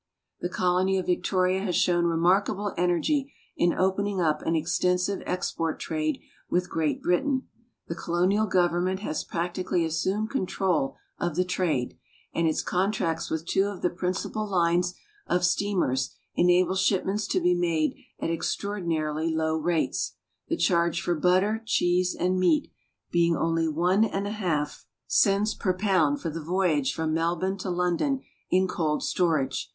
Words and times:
The 0.39 0.49
colony 0.49 0.97
of 0.97 1.05
Victoria 1.05 1.61
has 1.61 1.75
shown 1.75 2.05
remarkable 2.07 2.73
energy 2.75 3.31
in 3.55 3.71
opening 3.75 4.19
up 4.19 4.41
an 4.41 4.55
extensive 4.55 5.19
exi>ort 5.25 5.77
trade 5.77 6.19
with 6.49 6.71
(Jreat 6.71 7.03
Britain. 7.03 7.47
The 7.87 7.93
colonial 7.93 8.47
government 8.47 9.01
has 9.01 9.23
jiractically 9.23 9.85
a.xsumed 9.85 10.31
control 10.31 10.95
of 11.19 11.35
the 11.35 11.45
traile, 11.45 11.89
and 12.33 12.47
its 12.47 12.63
contracls 12.63 13.29
with 13.29 13.47
(wo 13.55 13.71
of 13.71 13.83
the 13.83 13.91
principal 13.91 14.47
lines 14.49 14.95
of 15.27 15.45
steamers 15.45 16.15
enable 16.33 16.73
shipments 16.73 17.27
to 17.27 17.39
he 17.39 17.53
made 17.53 17.95
at 18.19 18.31
extraor 18.31 18.81
dinarily 18.83 19.31
low 19.31 19.55
rates, 19.55 20.15
the 20.47 20.57
charge 20.57 20.99
for 20.99 21.13
butter, 21.13 21.61
cheese, 21.63 22.15
and 22.19 22.39
meat 22.39 22.71
being 23.11 23.37
only 23.37 23.65
U 23.65 23.69
III 23.69 23.73
412 23.75 24.23
MISCELLANEA 24.23 24.69
cents 25.05 25.53
per 25.53 25.75
pound 25.77 26.19
for 26.19 26.31
the 26.31 26.41
voyage 26.41 26.91
from 26.91 27.13
Melbourne 27.13 27.59
to 27.59 27.69
London 27.69 28.21
in 28.49 28.67
cold 28.67 29.03
storage. 29.03 29.69